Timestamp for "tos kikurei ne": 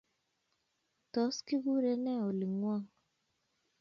1.13-2.13